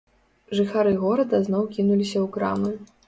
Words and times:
Жыхары 0.59 0.93
горада 1.03 1.41
зноў 1.49 1.63
кінуліся 1.77 2.17
ў 2.25 2.27
крамы. 2.39 2.73